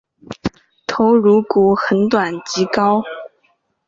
[0.87, 3.03] 头颅骨很短及高。